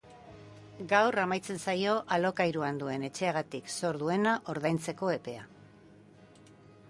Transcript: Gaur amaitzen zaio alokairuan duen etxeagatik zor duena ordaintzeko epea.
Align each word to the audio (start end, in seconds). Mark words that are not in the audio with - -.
Gaur 0.93 1.17
amaitzen 1.23 1.59
zaio 1.65 1.91
alokairuan 2.15 2.79
duen 2.83 3.05
etxeagatik 3.09 3.71
zor 3.75 4.01
duena 4.05 4.35
ordaintzeko 4.55 5.11
epea. 5.19 5.45